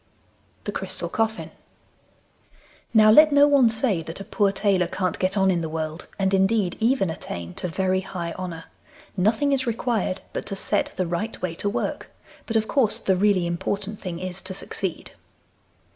THE 0.63 0.71
CRYSTAL 0.71 1.09
COFFIN 1.09 1.51
Now 2.91 3.11
let 3.11 3.31
no 3.31 3.47
one 3.47 3.69
say 3.69 4.01
that 4.01 4.19
a 4.19 4.23
poor 4.23 4.51
tailor 4.51 4.87
can't 4.87 5.19
get 5.19 5.37
on 5.37 5.51
in 5.51 5.61
the 5.61 5.69
world, 5.69 6.07
and, 6.17 6.33
indeed, 6.33 6.75
even 6.79 7.11
attain 7.11 7.53
to 7.61 7.67
very 7.67 8.01
high 8.01 8.31
honour. 8.33 8.63
Nothing 9.15 9.53
is 9.53 9.67
required 9.67 10.21
but 10.33 10.47
to 10.47 10.55
set 10.55 10.91
the 10.95 11.05
right 11.05 11.39
way 11.43 11.53
to 11.53 11.69
work, 11.69 12.09
but 12.47 12.55
of 12.55 12.67
course 12.67 12.97
the 12.97 13.15
really 13.15 13.45
important 13.45 14.01
thing 14.01 14.17
is 14.17 14.41
to 14.41 14.55
succeed. 14.55 15.11